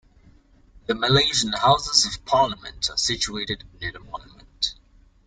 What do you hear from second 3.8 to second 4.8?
the monument.